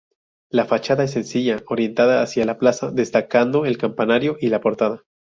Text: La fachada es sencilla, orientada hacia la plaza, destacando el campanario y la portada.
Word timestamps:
La 0.49 0.65
fachada 0.65 1.03
es 1.03 1.11
sencilla, 1.11 1.61
orientada 1.67 2.23
hacia 2.23 2.43
la 2.43 2.57
plaza, 2.57 2.89
destacando 2.89 3.67
el 3.67 3.77
campanario 3.77 4.35
y 4.39 4.49
la 4.49 4.59
portada. 4.59 5.03